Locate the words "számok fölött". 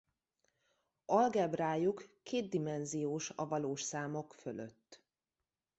3.81-5.01